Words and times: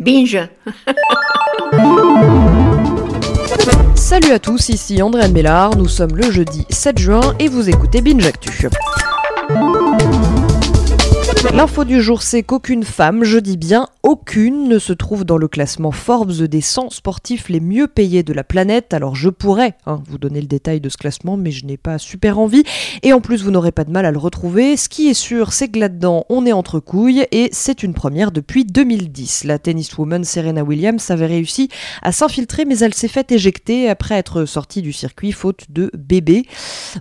Binge 0.00 0.48
Salut 3.94 4.32
à 4.32 4.38
tous, 4.38 4.70
ici 4.70 5.02
André 5.02 5.28
Mélard, 5.28 5.76
nous 5.76 5.88
sommes 5.88 6.16
le 6.16 6.30
jeudi 6.30 6.64
7 6.70 6.98
juin 6.98 7.34
et 7.38 7.48
vous 7.48 7.68
écoutez 7.68 8.00
Binge 8.00 8.26
Actu. 8.26 8.68
L'info 11.60 11.84
du 11.84 12.00
jour, 12.00 12.22
c'est 12.22 12.42
qu'aucune 12.42 12.84
femme, 12.84 13.22
je 13.22 13.36
dis 13.36 13.58
bien 13.58 13.86
aucune, 14.02 14.66
ne 14.66 14.78
se 14.78 14.94
trouve 14.94 15.26
dans 15.26 15.36
le 15.36 15.46
classement 15.46 15.90
Forbes 15.90 16.32
des 16.32 16.62
100 16.62 16.88
sportifs 16.88 17.50
les 17.50 17.60
mieux 17.60 17.86
payés 17.86 18.22
de 18.22 18.32
la 18.32 18.44
planète. 18.44 18.94
Alors 18.94 19.14
je 19.14 19.28
pourrais 19.28 19.76
hein, 19.84 20.02
vous 20.08 20.16
donner 20.16 20.40
le 20.40 20.46
détail 20.46 20.80
de 20.80 20.88
ce 20.88 20.96
classement, 20.96 21.36
mais 21.36 21.50
je 21.50 21.66
n'ai 21.66 21.76
pas 21.76 21.98
super 21.98 22.38
envie. 22.38 22.64
Et 23.02 23.12
en 23.12 23.20
plus, 23.20 23.42
vous 23.42 23.50
n'aurez 23.50 23.72
pas 23.72 23.84
de 23.84 23.90
mal 23.90 24.06
à 24.06 24.10
le 24.10 24.16
retrouver. 24.16 24.78
Ce 24.78 24.88
qui 24.88 25.08
est 25.08 25.14
sûr, 25.14 25.52
c'est 25.52 25.68
que 25.68 25.78
là-dedans, 25.78 26.24
on 26.30 26.46
est 26.46 26.52
entre 26.52 26.80
couilles 26.80 27.26
et 27.30 27.50
c'est 27.52 27.82
une 27.82 27.92
première 27.92 28.32
depuis 28.32 28.64
2010. 28.64 29.44
La 29.44 29.58
tenniswoman 29.58 30.24
Serena 30.24 30.64
Williams 30.64 31.10
avait 31.10 31.26
réussi 31.26 31.68
à 32.00 32.10
s'infiltrer, 32.10 32.64
mais 32.64 32.78
elle 32.78 32.94
s'est 32.94 33.06
faite 33.06 33.32
éjecter 33.32 33.90
après 33.90 34.14
être 34.14 34.46
sortie 34.46 34.80
du 34.80 34.94
circuit 34.94 35.32
faute 35.32 35.66
de 35.68 35.90
bébé. 35.92 36.46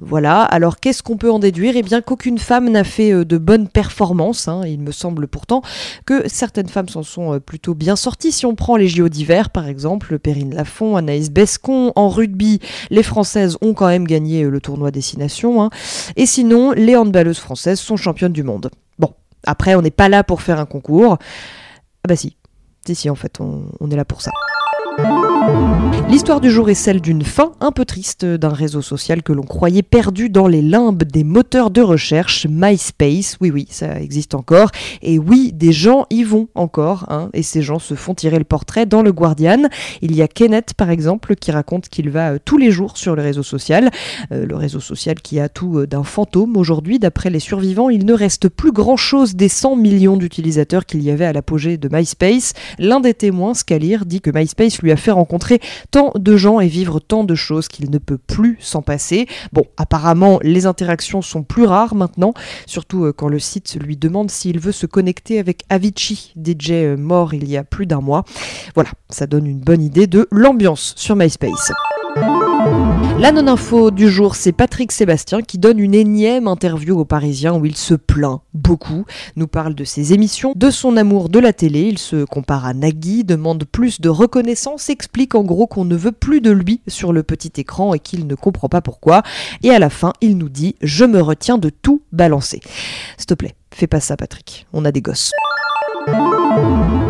Voilà. 0.00 0.42
Alors 0.42 0.80
qu'est-ce 0.80 1.04
qu'on 1.04 1.16
peut 1.16 1.30
en 1.30 1.38
déduire? 1.38 1.74
Eh 1.76 1.84
bien 1.84 2.00
qu'aucune 2.00 2.38
femme 2.38 2.68
n'a 2.68 2.82
fait 2.82 3.12
euh, 3.12 3.24
de 3.24 3.38
bonnes 3.38 3.68
performances 3.68 4.47
Hein. 4.48 4.62
Il 4.66 4.80
me 4.80 4.92
semble 4.92 5.28
pourtant 5.28 5.62
que 6.06 6.28
certaines 6.28 6.68
femmes 6.68 6.88
s'en 6.88 7.02
sont 7.02 7.34
euh, 7.34 7.40
plutôt 7.40 7.74
bien 7.74 7.96
sorties. 7.96 8.32
Si 8.32 8.46
on 8.46 8.54
prend 8.54 8.76
les 8.76 8.88
JO 8.88 9.08
d'hiver, 9.08 9.50
par 9.50 9.66
exemple, 9.66 10.18
Perrine 10.18 10.54
Lafont, 10.54 10.96
Anaïs 10.96 11.30
Bescon, 11.30 11.92
en 11.96 12.08
rugby, 12.08 12.60
les 12.90 13.02
Françaises 13.02 13.56
ont 13.60 13.74
quand 13.74 13.88
même 13.88 14.06
gagné 14.06 14.44
euh, 14.44 14.50
le 14.50 14.60
tournoi 14.60 14.90
Destination. 14.90 15.62
Hein. 15.62 15.70
Et 16.16 16.26
sinon, 16.26 16.72
les 16.72 16.96
handballeuses 16.96 17.38
françaises 17.38 17.80
sont 17.80 17.96
championnes 17.96 18.32
du 18.32 18.42
monde. 18.42 18.70
Bon, 18.98 19.12
après, 19.46 19.74
on 19.74 19.82
n'est 19.82 19.90
pas 19.90 20.08
là 20.08 20.24
pour 20.24 20.42
faire 20.42 20.60
un 20.60 20.66
concours. 20.66 21.18
Ah 22.04 22.08
bah 22.08 22.16
si, 22.16 22.36
si, 22.86 22.94
si, 22.94 23.10
en 23.10 23.14
fait, 23.14 23.38
on 23.40 23.90
est 23.90 23.96
là 23.96 24.04
pour 24.04 24.22
ça. 24.22 24.30
L'histoire 26.08 26.40
du 26.40 26.50
jour 26.50 26.70
est 26.70 26.74
celle 26.74 27.02
d'une 27.02 27.22
fin 27.22 27.52
un 27.60 27.70
peu 27.70 27.84
triste 27.84 28.24
d'un 28.24 28.48
réseau 28.48 28.80
social 28.80 29.22
que 29.22 29.34
l'on 29.34 29.42
croyait 29.42 29.82
perdu 29.82 30.30
dans 30.30 30.46
les 30.46 30.62
limbes 30.62 31.04
des 31.04 31.22
moteurs 31.22 31.70
de 31.70 31.82
recherche, 31.82 32.46
MySpace. 32.50 33.36
Oui, 33.42 33.50
oui, 33.50 33.66
ça 33.70 34.00
existe 34.00 34.34
encore. 34.34 34.70
Et 35.02 35.18
oui, 35.18 35.52
des 35.52 35.70
gens 35.70 36.06
y 36.08 36.24
vont 36.24 36.48
encore. 36.54 37.04
Hein, 37.08 37.28
et 37.34 37.42
ces 37.42 37.60
gens 37.60 37.78
se 37.78 37.94
font 37.94 38.14
tirer 38.14 38.38
le 38.38 38.44
portrait 38.44 38.86
dans 38.86 39.02
le 39.02 39.12
Guardian. 39.12 39.68
Il 40.00 40.16
y 40.16 40.22
a 40.22 40.28
Kenneth, 40.28 40.72
par 40.74 40.88
exemple, 40.88 41.36
qui 41.36 41.50
raconte 41.50 41.90
qu'il 41.90 42.08
va 42.08 42.32
euh, 42.32 42.38
tous 42.42 42.56
les 42.56 42.70
jours 42.70 42.96
sur 42.96 43.14
le 43.14 43.20
réseau 43.20 43.42
social. 43.42 43.90
Euh, 44.32 44.46
le 44.46 44.56
réseau 44.56 44.80
social 44.80 45.16
qui 45.20 45.38
a 45.38 45.50
tout 45.50 45.80
euh, 45.80 45.86
d'un 45.86 46.04
fantôme. 46.04 46.56
Aujourd'hui, 46.56 46.98
d'après 46.98 47.28
les 47.28 47.40
survivants, 47.40 47.90
il 47.90 48.06
ne 48.06 48.14
reste 48.14 48.48
plus 48.48 48.72
grand-chose 48.72 49.36
des 49.36 49.48
100 49.48 49.76
millions 49.76 50.16
d'utilisateurs 50.16 50.86
qu'il 50.86 51.02
y 51.02 51.10
avait 51.10 51.26
à 51.26 51.34
l'apogée 51.34 51.76
de 51.76 51.94
MySpace. 51.94 52.54
L'un 52.78 53.00
des 53.00 53.12
témoins, 53.12 53.52
Scalir, 53.52 54.06
dit 54.06 54.22
que 54.22 54.30
MySpace 54.30 54.80
lui 54.80 54.87
a 54.90 54.96
fait 54.96 55.10
rencontrer 55.10 55.60
tant 55.90 56.12
de 56.14 56.36
gens 56.36 56.60
et 56.60 56.68
vivre 56.68 57.00
tant 57.00 57.24
de 57.24 57.34
choses 57.34 57.68
qu'il 57.68 57.90
ne 57.90 57.98
peut 57.98 58.18
plus 58.18 58.56
s'en 58.60 58.82
passer. 58.82 59.26
Bon, 59.52 59.64
apparemment, 59.76 60.38
les 60.42 60.66
interactions 60.66 61.22
sont 61.22 61.42
plus 61.42 61.64
rares 61.64 61.94
maintenant, 61.94 62.34
surtout 62.66 63.04
euh, 63.04 63.12
quand 63.12 63.28
le 63.28 63.38
site 63.38 63.76
lui 63.80 63.96
demande 63.96 64.30
s'il 64.30 64.58
veut 64.60 64.72
se 64.72 64.86
connecter 64.86 65.38
avec 65.38 65.62
Avicii, 65.68 66.32
DJ 66.36 66.70
euh, 66.70 66.96
mort 66.96 67.34
il 67.34 67.48
y 67.48 67.56
a 67.56 67.64
plus 67.64 67.86
d'un 67.86 68.00
mois. 68.00 68.24
Voilà, 68.74 68.90
ça 69.10 69.26
donne 69.26 69.46
une 69.46 69.60
bonne 69.60 69.82
idée 69.82 70.06
de 70.06 70.28
l'ambiance 70.30 70.94
sur 70.96 71.16
MySpace. 71.16 71.72
La 73.18 73.32
non-info 73.32 73.90
du 73.90 74.08
jour, 74.08 74.36
c'est 74.36 74.52
Patrick 74.52 74.92
Sébastien 74.92 75.42
qui 75.42 75.58
donne 75.58 75.80
une 75.80 75.94
énième 75.94 76.46
interview 76.46 76.96
aux 76.96 77.04
Parisiens 77.04 77.54
où 77.54 77.66
il 77.66 77.76
se 77.76 77.94
plaint 77.94 78.42
beaucoup, 78.54 79.06
nous 79.34 79.48
parle 79.48 79.74
de 79.74 79.82
ses 79.82 80.12
émissions, 80.12 80.52
de 80.54 80.70
son 80.70 80.96
amour 80.96 81.28
de 81.28 81.40
la 81.40 81.52
télé, 81.52 81.80
il 81.80 81.98
se 81.98 82.24
compare 82.24 82.64
à 82.64 82.74
Nagui, 82.74 83.24
demande 83.24 83.64
plus 83.64 84.00
de 84.00 84.08
reconnaissance, 84.08 84.88
explique 84.88 85.34
en 85.34 85.42
gros 85.42 85.66
qu'on 85.66 85.84
ne 85.84 85.96
veut 85.96 86.12
plus 86.12 86.40
de 86.40 86.52
lui 86.52 86.80
sur 86.86 87.12
le 87.12 87.24
petit 87.24 87.52
écran 87.56 87.92
et 87.92 87.98
qu'il 87.98 88.28
ne 88.28 88.36
comprend 88.36 88.68
pas 88.68 88.82
pourquoi, 88.82 89.24
et 89.64 89.70
à 89.70 89.80
la 89.80 89.90
fin, 89.90 90.12
il 90.20 90.38
nous 90.38 90.48
dit 90.48 90.76
«Je 90.80 91.04
me 91.04 91.20
retiens 91.20 91.58
de 91.58 91.70
tout 91.70 92.02
balancer». 92.12 92.60
S'il 93.16 93.26
te 93.26 93.34
plaît, 93.34 93.56
fais 93.74 93.88
pas 93.88 94.00
ça 94.00 94.16
Patrick, 94.16 94.68
on 94.72 94.84
a 94.84 94.92
des 94.92 95.02
gosses. 95.02 95.32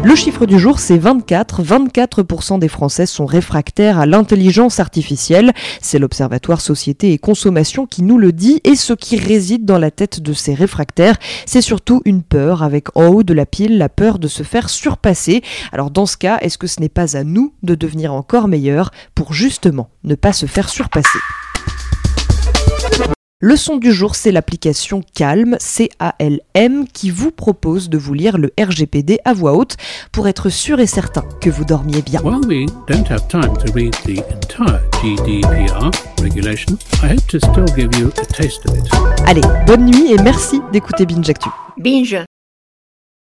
Le 0.09 0.15
chiffre 0.15 0.47
du 0.47 0.59
jour, 0.59 0.79
c'est 0.79 0.97
24. 0.97 1.63
24% 1.63 2.59
des 2.59 2.69
Français 2.69 3.05
sont 3.05 3.27
réfractaires 3.27 3.99
à 3.99 4.07
l'intelligence 4.07 4.81
artificielle. 4.81 5.53
C'est 5.83 5.99
l'Observatoire 5.99 6.63
Société 6.63 7.13
et 7.13 7.19
Consommation 7.19 7.85
qui 7.85 8.03
nous 8.03 8.17
le 8.17 8.33
dit. 8.33 8.63
Et 8.65 8.75
ce 8.75 8.95
qui 8.95 9.19
réside 9.19 9.67
dans 9.67 9.77
la 9.77 9.91
tête 9.91 10.21
de 10.21 10.33
ces 10.33 10.55
réfractaires, 10.55 11.19
c'est 11.45 11.61
surtout 11.61 12.01
une 12.07 12.23
peur, 12.23 12.63
avec 12.63 12.97
en 12.97 13.09
haut 13.09 13.23
de 13.23 13.35
la 13.35 13.45
pile 13.45 13.77
la 13.77 13.91
peur 13.91 14.19
de 14.19 14.29
se 14.29 14.45
faire 14.45 14.71
surpasser. 14.71 15.43
Alors 15.73 15.91
dans 15.91 16.07
ce 16.07 16.17
cas, 16.17 16.39
est-ce 16.41 16.57
que 16.57 16.67
ce 16.67 16.81
n'est 16.81 16.89
pas 16.89 17.15
à 17.15 17.23
nous 17.23 17.53
de 17.63 17.75
devenir 17.75 18.15
encore 18.15 18.49
meilleurs 18.49 18.93
pour 19.15 19.35
justement 19.35 19.91
ne 20.05 20.15
pas 20.15 20.33
se 20.33 20.47
faire 20.47 20.71
surpasser? 20.71 21.19
Le 23.41 23.57
son 23.57 23.77
du 23.77 23.93
jour, 23.93 24.17
c'est 24.17 24.33
l'application 24.33 25.01
Calm, 25.15 25.57
C-A-L-M, 25.61 26.87
qui 26.93 27.11
vous 27.11 27.31
propose 27.31 27.89
de 27.89 27.97
vous 27.97 28.13
lire 28.13 28.37
le 28.37 28.53
RGPD 28.61 29.21
à 29.25 29.33
voix 29.33 29.53
haute 29.53 29.77
pour 30.11 30.27
être 30.29 30.49
sûr 30.49 30.81
et 30.81 30.87
certain 30.87 31.23
que 31.41 31.49
vous 31.49 31.65
dormiez 31.65 32.03
bien. 32.03 32.21
While 32.23 32.47
we 32.47 32.67
don't 32.89 33.09
have 33.09 33.27
time 33.29 33.57
to 33.65 33.73
read 33.73 33.95
the 34.05 34.19
entire 34.35 34.81
GDPR 35.01 35.91
regulation, 36.21 36.77
I 37.03 37.15
hope 37.15 37.27
to 37.29 37.39
still 37.39 37.67
give 37.77 37.97
you 37.99 38.09
a 38.09 38.27
taste 38.27 38.69
of 38.69 38.77
it. 38.77 38.85
Allez, 39.27 39.41
bonne 39.67 39.87
nuit 39.87 40.13
et 40.13 40.23
merci 40.23 40.61
d'écouter 40.73 41.07
Binge 41.07 41.31
Actu. 41.31 41.49
Binge 41.79 42.19